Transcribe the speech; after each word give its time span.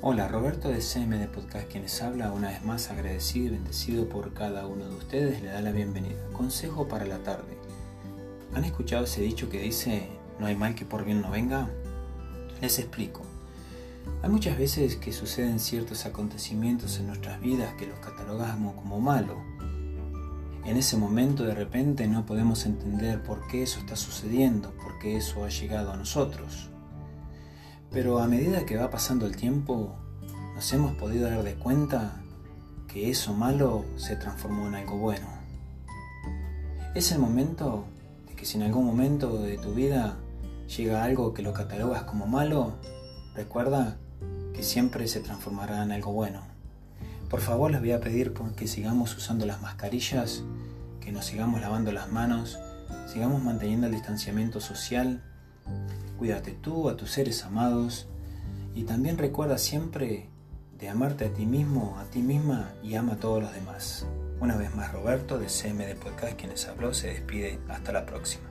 Hola, 0.00 0.28
Roberto 0.28 0.68
de 0.68 0.80
CM 0.80 1.18
de 1.18 1.26
Podcast 1.26 1.68
quienes 1.68 2.00
habla, 2.02 2.30
una 2.30 2.50
vez 2.50 2.64
más 2.64 2.88
agradecido 2.88 3.46
y 3.46 3.50
bendecido 3.50 4.08
por 4.08 4.32
cada 4.32 4.64
uno 4.68 4.84
de 4.84 4.94
ustedes, 4.94 5.42
le 5.42 5.48
da 5.48 5.60
la 5.60 5.72
bienvenida. 5.72 6.24
Consejo 6.32 6.86
para 6.86 7.04
la 7.04 7.18
tarde. 7.24 7.58
¿Han 8.54 8.62
escuchado 8.62 9.06
ese 9.06 9.22
dicho 9.22 9.50
que 9.50 9.58
dice, 9.58 10.06
no 10.38 10.46
hay 10.46 10.54
mal 10.54 10.76
que 10.76 10.84
por 10.84 11.04
bien 11.04 11.20
no 11.20 11.32
venga? 11.32 11.68
Les 12.60 12.78
explico. 12.78 13.22
Hay 14.22 14.30
muchas 14.30 14.56
veces 14.56 14.94
que 14.94 15.12
suceden 15.12 15.58
ciertos 15.58 16.06
acontecimientos 16.06 17.00
en 17.00 17.08
nuestras 17.08 17.40
vidas 17.40 17.74
que 17.74 17.88
los 17.88 17.98
catalogamos 17.98 18.76
como 18.76 19.00
malo. 19.00 19.42
En 20.64 20.76
ese 20.76 20.96
momento 20.96 21.42
de 21.42 21.56
repente 21.56 22.06
no 22.06 22.24
podemos 22.24 22.66
entender 22.66 23.20
por 23.24 23.48
qué 23.48 23.64
eso 23.64 23.80
está 23.80 23.96
sucediendo, 23.96 24.70
por 24.74 25.00
qué 25.00 25.16
eso 25.16 25.44
ha 25.44 25.48
llegado 25.48 25.90
a 25.90 25.96
nosotros. 25.96 26.70
Pero 27.90 28.18
a 28.18 28.28
medida 28.28 28.66
que 28.66 28.76
va 28.76 28.90
pasando 28.90 29.26
el 29.26 29.36
tiempo, 29.36 29.96
nos 30.54 30.72
hemos 30.72 30.92
podido 30.96 31.30
dar 31.30 31.42
de 31.42 31.54
cuenta 31.54 32.20
que 32.86 33.10
eso 33.10 33.32
malo 33.32 33.84
se 33.96 34.16
transformó 34.16 34.66
en 34.68 34.74
algo 34.74 34.98
bueno. 34.98 35.26
Es 36.94 37.12
el 37.12 37.18
momento 37.18 37.86
de 38.26 38.34
que 38.34 38.44
si 38.44 38.58
en 38.58 38.64
algún 38.64 38.84
momento 38.84 39.40
de 39.40 39.56
tu 39.56 39.72
vida 39.72 40.16
llega 40.76 41.02
algo 41.02 41.32
que 41.32 41.42
lo 41.42 41.54
catalogas 41.54 42.02
como 42.02 42.26
malo, 42.26 42.74
recuerda 43.34 43.96
que 44.52 44.62
siempre 44.62 45.08
se 45.08 45.20
transformará 45.20 45.82
en 45.82 45.92
algo 45.92 46.12
bueno. 46.12 46.42
Por 47.30 47.40
favor 47.40 47.70
les 47.70 47.80
voy 47.80 47.92
a 47.92 48.00
pedir 48.00 48.34
que 48.56 48.66
sigamos 48.66 49.16
usando 49.16 49.46
las 49.46 49.62
mascarillas, 49.62 50.42
que 51.00 51.10
nos 51.10 51.24
sigamos 51.24 51.60
lavando 51.60 51.92
las 51.92 52.10
manos, 52.12 52.58
sigamos 53.06 53.42
manteniendo 53.42 53.86
el 53.86 53.94
distanciamiento 53.94 54.60
social 54.60 55.22
Cuídate 56.18 56.52
tú, 56.52 56.88
a 56.88 56.96
tus 56.96 57.12
seres 57.12 57.44
amados 57.44 58.08
y 58.74 58.84
también 58.84 59.18
recuerda 59.18 59.56
siempre 59.56 60.28
de 60.76 60.88
amarte 60.88 61.26
a 61.26 61.32
ti 61.32 61.46
mismo, 61.46 61.96
a 61.98 62.04
ti 62.04 62.20
misma 62.20 62.72
y 62.82 62.94
ama 62.94 63.14
a 63.14 63.16
todos 63.16 63.42
los 63.42 63.52
demás. 63.52 64.06
Una 64.40 64.56
vez 64.56 64.74
más 64.74 64.92
Roberto 64.92 65.38
de 65.38 65.48
CM 65.48 65.86
de 65.86 65.94
Podcast 65.94 66.38
quienes 66.38 66.66
habló 66.66 66.94
se 66.94 67.08
despide. 67.08 67.58
Hasta 67.68 67.92
la 67.92 68.06
próxima. 68.06 68.48